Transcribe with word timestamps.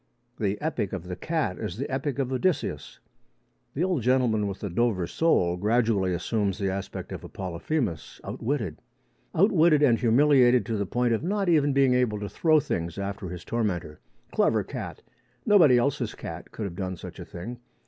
The 0.39 0.59
epic 0.61 0.93
of 0.93 1.03
the 1.03 1.15
cat 1.15 1.59
is 1.59 1.77
the 1.77 1.87
epic 1.87 2.17
of 2.17 2.31
Odysseus. 2.33 2.97
The 3.75 3.83
old 3.83 4.01
gentleman 4.01 4.47
with 4.47 4.59
the 4.61 4.69
Dover 4.71 5.05
sole 5.05 5.57
gradually 5.57 6.11
assumes 6.11 6.57
the 6.57 6.71
aspect 6.71 7.11
of 7.11 7.23
a 7.23 7.29
Polyphemus 7.29 8.19
outwitted 8.23 8.81
outwitted 9.35 9.83
and 9.83 9.99
humiliated 9.99 10.65
to 10.65 10.75
the 10.77 10.87
point 10.87 11.13
of 11.13 11.21
not 11.21 11.49
even 11.49 11.71
being 11.71 11.93
able 11.93 12.19
to 12.19 12.29
throw 12.29 12.59
things 12.59 12.97
after 12.97 13.29
his 13.29 13.45
tormentor. 13.45 13.99
Clever 14.31 14.63
cat! 14.63 15.03
Nobody 15.45 15.77
else's 15.77 16.15
cat 16.15 16.49
could 16.51 16.63
have 16.63 16.75
done 16.75 16.97
such 16.97 17.19
a 17.19 17.23
thing. 17.25 17.59